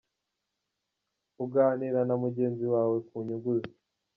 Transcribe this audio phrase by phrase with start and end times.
[1.35, 3.69] Kuganira na mugenzi wawe ku nyungu ze.